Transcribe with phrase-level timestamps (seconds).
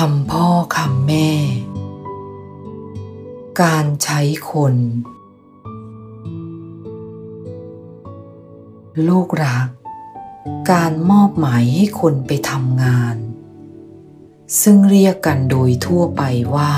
[0.00, 1.30] คำพ่อคำแม่
[3.62, 4.20] การใช้
[4.50, 4.74] คน
[9.08, 9.68] ลูกรัก
[10.70, 13.16] การมอบหมายให้คนไปทำงาน
[14.62, 16.22] ซึ่งเรียกกันโดยทั่วไป
[16.54, 16.74] ว่า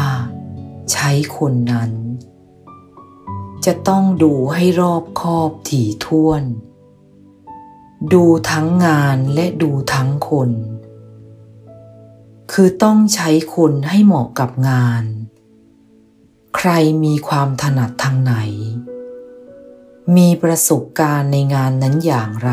[0.92, 1.90] ใช้คนนั้น
[3.64, 6.42] จะต้องดูให้รอบคอบถี่ถ้วน
[8.12, 10.50] ดูทั้งงานและดูทั้งคน
[12.58, 15.04] คือต้องใช้คนให้เหมาะกับงาน
[16.56, 16.70] ใคร
[17.04, 18.34] มีความถนัดทางไหน
[20.16, 22.52] มีประสบการณ์ในงานนั้นอย่างไร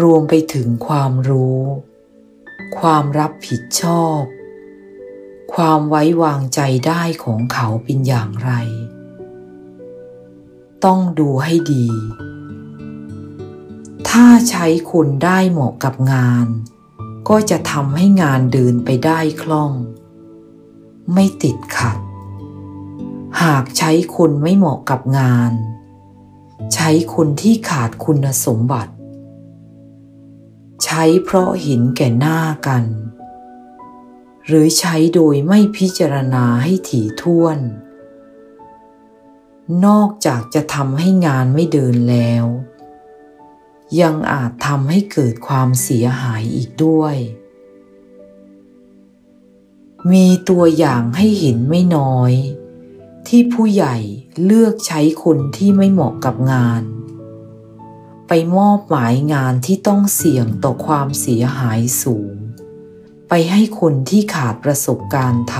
[0.00, 1.62] รวมไปถึงความรู้
[2.78, 4.20] ความรับผิดชอบ
[5.54, 8.52] ความไว้วางใจได้ของเขาเป็นอย่างไร
[10.84, 11.88] ต้องดูให้ดี
[14.08, 16.48] ถ้าใช้คนได้เหมาะกับงาน
[17.28, 19.72] ก็จะทำให้งานเดินไปได้คล่อง
[21.12, 21.98] ไม่ติดขัด
[23.42, 25.52] หากใช้คนไม่เหมาะกับงาน
[26.74, 28.92] ใช้คนที่ขาดคุณสมบัติ
[30.84, 32.84] ใช้เพราะเห็นแก่หน้ากัน
[34.46, 37.58] หรือใช้โดยไม่พิจารณาให้ถี่ถ้วน
[39.86, 42.44] นอกจากจะทำให้งานไม่เดินแล้ว
[44.00, 47.16] ยังอาจทำให้เกิดความเสียหายอีกด้วย
[50.12, 52.32] มีตัวอย่างให้เห็นไม่น้อย
[53.28, 53.96] ที่ผู้ใหญ่
[54.44, 56.82] เลือกใช้คนที่ไม่เหมาะกับงาน
[58.28, 62.34] ไปมอบหมายงานที่ต้องเสี่ยงต่อความเสียหายสูง
[63.28, 65.56] ไปให้คนที่ขาดประสบการณ์ท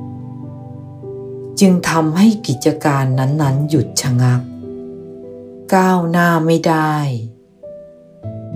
[0.00, 4.40] ำจึงทำให้กิจการนั้นๆ หยุดชะงัก
[5.74, 6.94] ก้าวหน้าไม่ได้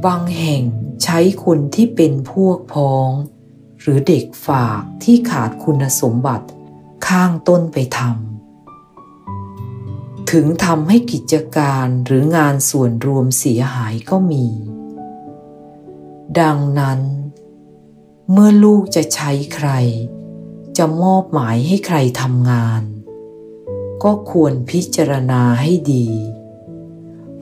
[0.07, 0.63] บางแห่ง
[1.03, 3.11] ใช้คนที่เป็นพวกพ้อง
[3.81, 6.47] หรือเด็กฝากที่ขาดคุณสมบัติ
[7.07, 14.47] ข้างต้นไปทำถึงทำให้กิจการหรืองานส่วนรวมเสียหายก็มี
[16.41, 17.01] ดังนั้น
[18.31, 19.71] เมื่อลูกจะใช้ใคร
[20.79, 22.83] จะมอบหมายให้ใครทำงาน
[24.05, 26.09] ก็ควรพิจารณาให้ดี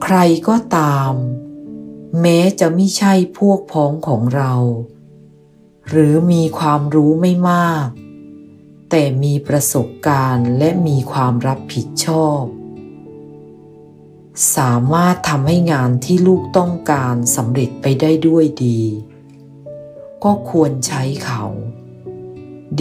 [0.03, 1.13] ใครก็ตาม
[2.21, 4.53] แม้จะไม่ใช่พวกพ้องของเรา
[5.89, 7.87] หรือมีความรู้ไม่มาก
[8.89, 12.43] แต่มีประสบการณ์และมีความรับผิดชอบ
[14.55, 18.81] สามารถทำให้งานที่ลูกต้องการสำเร็จไปได้ด้วยดี
[20.23, 21.43] ก็ควรใช้เขา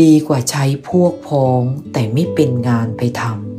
[0.00, 1.62] ดีกว่าใช้พวกพ้อง
[1.92, 3.53] แต่ไม่เป็นงานไปทำ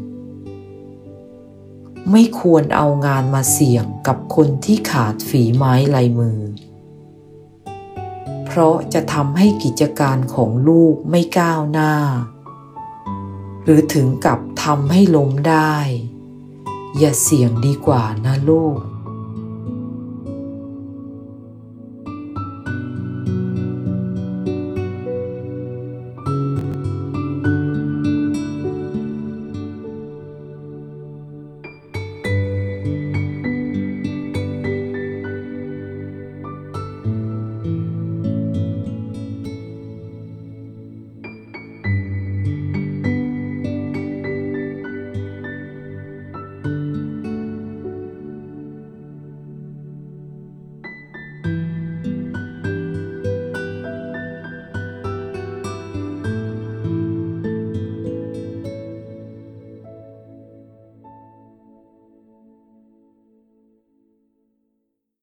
[2.11, 6.39] ไม่ควรเอางานมาเสี่ยงกับคนที่ขาดฝีไม้ลายมือ
[8.45, 11.93] เพราะจะทำให้กิจการของลูกไม่ก้าวหน้า
[13.63, 15.75] หรือถึงกับทำให้ล้มได้
[16.97, 18.79] อย่าเสี่ยงดีกว่านะลูก